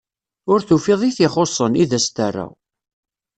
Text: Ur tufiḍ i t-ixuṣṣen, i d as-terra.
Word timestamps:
Ur 0.51 0.59
tufiḍ 0.67 1.01
i 1.09 1.11
t-ixuṣṣen, 1.17 1.73
i 1.83 1.85
d 1.89 1.91
as-terra. 1.97 2.47